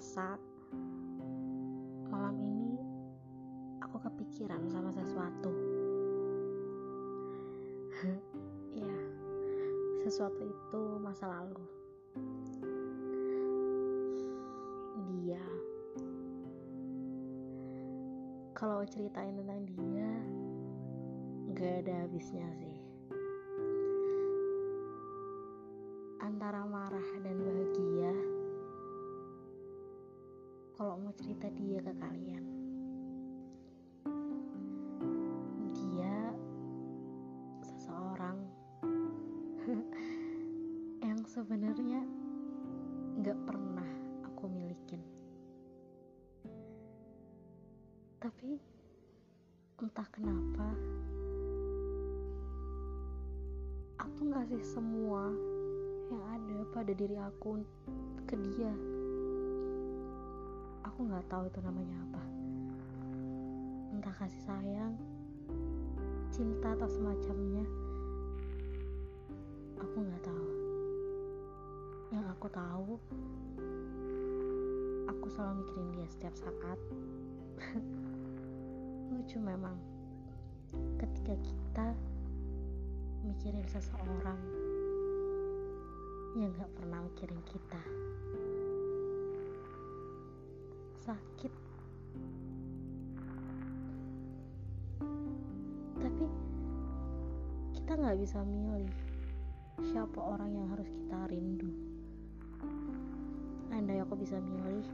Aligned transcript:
ngerasa 0.00 0.32
malam 2.08 2.40
ini 2.40 2.80
aku 3.84 4.00
kepikiran 4.00 4.64
sama 4.72 4.88
sesuatu. 4.96 5.52
ya, 8.80 8.96
sesuatu 10.00 10.40
itu 10.40 10.82
masa 11.04 11.28
lalu. 11.28 11.60
Dia. 15.04 15.44
Kalau 18.56 18.80
ceritain 18.88 19.36
tentang 19.36 19.68
dia, 19.68 20.12
gak 21.52 21.84
ada 21.84 22.08
habisnya 22.08 22.48
sih. 22.56 22.80
Antara 26.24 26.64
marah 26.64 27.08
dan 27.20 27.36
bahagia 27.36 27.59
mau 31.10 31.18
cerita 31.26 31.50
dia 31.58 31.82
ke 31.82 31.90
kalian. 31.98 32.44
Dia 35.74 36.16
seseorang 37.66 38.38
yang 41.10 41.18
sebenarnya 41.26 42.06
nggak 43.18 43.38
pernah 43.42 43.90
aku 44.22 44.54
milikin. 44.54 45.02
Tapi 48.22 48.62
entah 49.82 50.06
kenapa 50.14 50.78
aku 53.98 54.30
ngasih 54.30 54.62
semua 54.62 55.26
yang 56.06 56.22
ada 56.38 56.58
pada 56.70 56.94
diri 56.94 57.18
aku 57.18 57.66
ke 58.30 58.38
dia 58.38 58.99
aku 60.90 61.06
nggak 61.06 61.22
tahu 61.30 61.46
itu 61.46 61.62
namanya 61.62 61.96
apa. 62.10 62.22
Entah 63.94 64.14
kasih 64.18 64.42
sayang 64.42 64.94
cinta 66.34 66.74
atau 66.74 66.90
semacamnya. 66.90 67.62
Aku 69.78 69.96
nggak 70.02 70.22
tahu. 70.26 70.48
Yang 72.10 72.26
aku 72.34 72.46
tahu 72.50 72.92
aku 75.06 75.26
selalu 75.30 75.62
mikirin 75.62 75.88
dia 75.94 76.08
setiap 76.10 76.34
saat. 76.34 76.78
Lucu 79.14 79.38
memang. 79.38 79.78
Ketika 80.98 81.38
kita 81.38 81.86
mikirin 83.22 83.66
seseorang 83.70 84.42
yang 86.38 86.50
gak 86.54 86.70
pernah 86.78 87.02
mikirin 87.02 87.42
kita 87.42 87.82
sakit. 91.10 91.52
Tapi 95.98 96.24
kita 97.74 97.92
nggak 97.98 98.18
bisa 98.22 98.38
milih 98.46 98.94
siapa 99.90 100.20
orang 100.22 100.54
yang 100.54 100.70
harus 100.70 100.86
kita 100.86 101.18
rindu. 101.26 101.70
Andai 103.74 103.98
aku 103.98 104.14
bisa 104.22 104.38
milih 104.38 104.86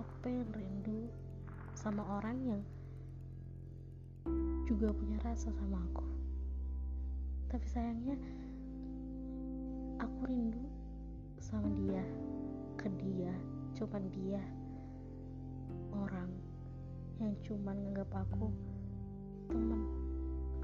aku 0.00 0.12
pengen 0.24 0.48
rindu 0.56 1.12
sama 1.76 2.00
orang 2.16 2.36
yang 2.40 2.62
juga 4.64 4.96
punya 4.96 5.20
rasa 5.20 5.52
sama 5.52 5.76
aku. 5.92 6.08
Tapi 7.52 7.66
sayangnya 7.68 8.16
aku 10.00 10.18
rindu 10.24 10.64
sama 11.36 11.68
dia 11.84 12.04
ke 12.80 12.88
dia 12.96 13.55
cuman 13.76 14.08
dia. 14.08 14.40
Orang 15.92 16.32
yang 17.20 17.36
cuman 17.44 17.76
nganggap 17.76 18.08
aku 18.24 18.48
teman 19.52 19.82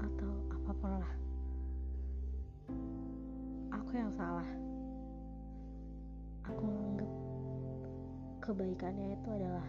atau 0.01 0.33
apa 0.49 0.71
pun 0.73 0.91
lah. 0.97 1.13
Aku 3.77 3.91
yang 3.93 4.09
salah. 4.17 4.49
Aku 6.49 6.65
nganggap 6.65 7.11
kebaikannya 8.41 9.13
itu 9.13 9.29
adalah 9.29 9.67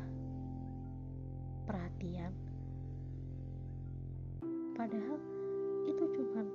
perhatian. 1.69 2.33
Padahal 4.75 5.21
itu 5.84 6.04
cuman 6.16 6.47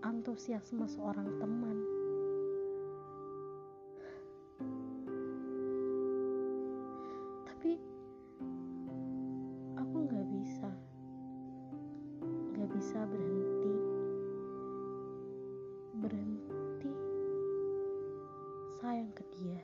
antusiasme 0.00 0.88
seorang 0.88 1.28
teman 1.38 1.99
ke 19.20 19.24
dia. 19.36 19.60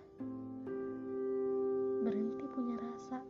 Berhenti 2.05 2.45
punya 2.53 2.77
rasa. 2.77 3.25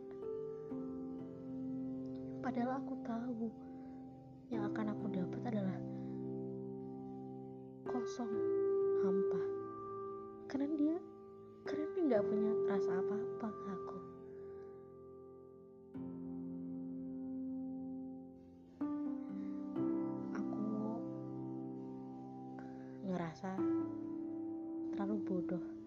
Padahal 2.43 2.83
aku 2.83 2.93
tahu 3.07 3.47
yang 4.51 4.67
akan 4.67 4.91
aku 4.91 5.05
dapat 5.07 5.41
adalah 5.55 5.79
kosong 7.87 8.33
hampa. 9.07 9.41
Karena 10.51 10.67
dia 10.75 10.97
karena 11.63 11.85
dia 11.95 12.03
nggak 12.11 12.25
punya 12.27 12.51
rasa 12.67 12.91
apa-apa 12.91 13.47
ke 13.47 13.67
aku. 13.71 13.97
Aku 20.35 20.59
ngerasa 23.15 23.51
terlalu 24.91 25.15
bodoh 25.23 25.86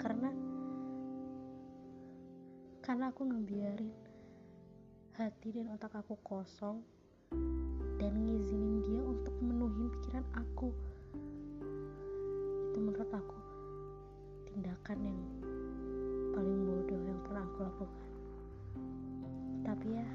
karena 0.00 0.32
karena 2.80 3.12
aku 3.12 3.22
ngebiarin 3.28 3.92
hati 5.20 5.52
dan 5.52 5.76
otak 5.76 5.92
aku 5.92 6.16
kosong 6.24 6.80
dan 8.00 8.12
ngizinin 8.24 8.80
dia 8.80 9.04
untuk 9.04 9.36
memenuhi 9.44 9.92
pikiran 10.00 10.24
aku. 10.32 10.72
Itu 12.72 12.78
menurut 12.80 13.12
aku 13.12 13.38
tindakan 14.48 14.98
yang 15.04 15.20
paling 16.32 16.58
bodoh 16.64 17.00
yang 17.04 17.20
pernah 17.20 17.44
aku 17.44 17.58
lakukan. 17.60 18.08
Tapi 19.68 19.86
ya 20.00 20.08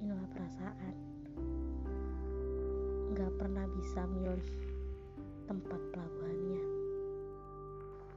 inilah 0.00 0.28
perasaan. 0.32 0.94
Nggak 3.12 3.32
pernah 3.36 3.68
bisa 3.76 4.08
milih 4.08 4.48
tempat 5.44 5.80
pelabuhannya 5.92 6.69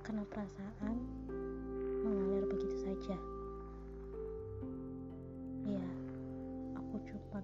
karena 0.04 0.28
perasaan 0.28 1.00
mengalir 2.04 2.44
begitu 2.52 2.76
saja. 2.84 3.16
Ya 5.64 5.86
aku 6.76 7.00
cuma 7.08 7.40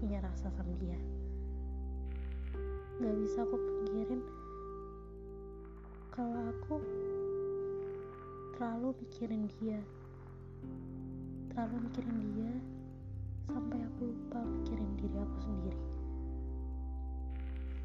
punya 0.00 0.24
rasa 0.24 0.48
sama 0.48 0.72
dia. 0.80 0.96
Nggak 2.96 3.16
bisa 3.20 3.44
aku 3.44 3.56
pikirin 3.60 4.24
kalau 6.16 6.40
aku 6.48 6.74
terlalu 8.56 8.96
mikirin 9.04 9.44
dia. 9.60 9.80
Terlalu 11.52 11.76
mikirin 11.92 12.18
dia 12.32 12.52
sampai 13.52 13.84
aku 13.84 14.00
lupa 14.08 14.40
mikirin 14.40 14.90
diri 14.96 15.16
aku 15.20 15.38
sendiri. 15.44 15.82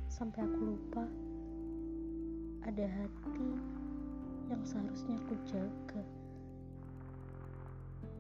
Sampai 0.08 0.48
aku 0.48 0.60
lupa 0.64 1.04
ada 2.66 2.90
hati 2.98 3.50
yang 4.50 4.62
seharusnya 4.66 5.14
aku 5.22 5.38
jaga. 5.46 6.02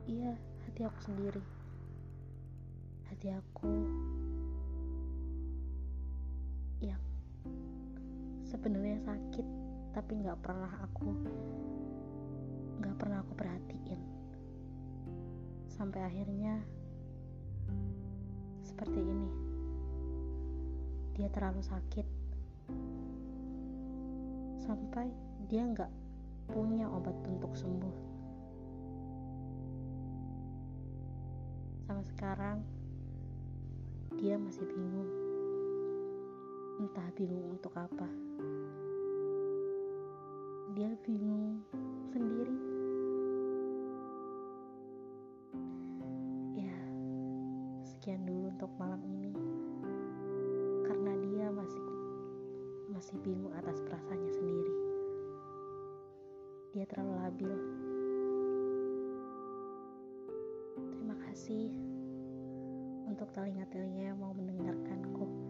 Iya 0.05 0.37
hati 0.69 0.81
aku 0.85 0.99
sendiri. 1.01 1.41
Hati 3.09 3.33
aku 3.33 3.73
yang 6.77 7.01
sebenarnya 8.45 9.01
sakit 9.01 9.47
tapi 9.97 10.21
nggak 10.21 10.37
pernah 10.45 10.69
aku 10.85 11.09
nggak 12.85 12.95
pernah 13.01 13.25
aku 13.25 13.33
perhatiin. 13.33 14.01
Sampai 15.73 16.05
akhirnya 16.05 16.61
seperti 18.61 19.01
ini. 19.01 19.29
Dia 21.17 21.33
terlalu 21.33 21.65
sakit 21.65 22.04
sampai 24.65 25.13
dia 25.45 25.61
nggak 25.61 25.93
punya 26.49 26.89
obat 26.89 27.13
untuk 27.29 27.53
sembuh. 27.53 27.97
Sampai 31.85 32.05
sekarang 32.09 32.57
dia 34.17 34.41
masih 34.41 34.65
bingung. 34.65 35.11
Entah 36.81 37.07
bingung 37.13 37.53
untuk 37.53 37.73
apa. 37.77 38.09
Dia 40.73 40.91
bingung 41.05 41.61
sendiri. 42.09 42.57
Ya 46.57 46.77
sekian 47.85 48.25
dulu 48.25 48.49
untuk 48.49 48.71
malam 48.81 48.99
ini 49.05 49.29
masih 52.95 53.19
bingung 53.19 53.51
atas 53.59 53.83
perasaannya 53.83 54.31
sendiri. 54.31 54.75
Dia 56.71 56.87
terlalu 56.87 57.13
labil. 57.27 57.55
Terima 60.95 61.15
kasih 61.27 61.75
untuk 63.11 63.27
telinga-telinga 63.35 64.15
yang 64.15 64.19
mau 64.23 64.31
mendengarkanku 64.31 65.44